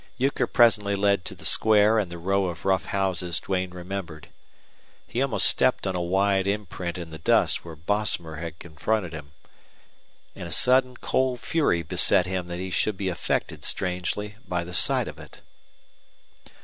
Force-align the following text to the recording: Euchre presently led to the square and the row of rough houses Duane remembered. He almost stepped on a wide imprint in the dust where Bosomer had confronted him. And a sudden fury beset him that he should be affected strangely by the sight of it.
Euchre 0.17 0.47
presently 0.47 0.95
led 0.95 1.23
to 1.23 1.35
the 1.35 1.45
square 1.45 1.99
and 1.99 2.11
the 2.11 2.17
row 2.17 2.47
of 2.47 2.65
rough 2.65 2.85
houses 2.85 3.39
Duane 3.39 3.69
remembered. 3.69 4.29
He 5.05 5.21
almost 5.21 5.45
stepped 5.45 5.85
on 5.85 5.95
a 5.95 6.01
wide 6.01 6.47
imprint 6.47 6.97
in 6.97 7.11
the 7.11 7.19
dust 7.19 7.63
where 7.63 7.75
Bosomer 7.75 8.37
had 8.37 8.57
confronted 8.57 9.13
him. 9.13 9.31
And 10.35 10.47
a 10.47 10.51
sudden 10.51 10.97
fury 11.37 11.83
beset 11.83 12.25
him 12.25 12.47
that 12.47 12.57
he 12.57 12.71
should 12.71 12.97
be 12.97 13.09
affected 13.09 13.63
strangely 13.63 14.37
by 14.47 14.63
the 14.63 14.73
sight 14.73 15.07
of 15.07 15.19
it. 15.19 15.41